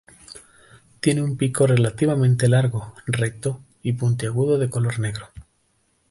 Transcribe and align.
Tiene 0.99 1.21
un 1.21 1.37
pico 1.37 1.67
relativamente 1.67 2.47
largo, 2.49 2.95
recto 3.05 3.61
y 3.83 3.93
puntiagudo 3.93 4.57
de 4.57 4.67
color 4.67 4.99
negro. 4.99 5.29